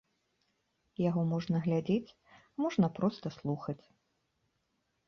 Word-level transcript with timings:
Яго 1.09 1.21
можна 1.33 1.61
глядзець, 1.67 2.15
а 2.41 2.65
можна 2.67 2.87
проста 2.97 3.27
слухаць. 3.39 3.81